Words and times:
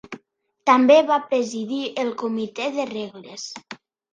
També 0.69 0.95
va 1.11 1.17
presidir 1.33 1.83
el 2.05 2.09
Comitè 2.25 2.71
de 2.79 2.89
Regles. 2.95 3.49